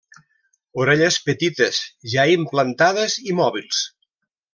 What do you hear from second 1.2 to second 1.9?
petites,